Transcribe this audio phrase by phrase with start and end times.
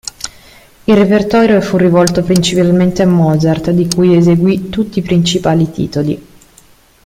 [0.85, 6.27] Il repertorio fu rivolto principalmente a Mozart, di cui eseguì tutti i principali titoli.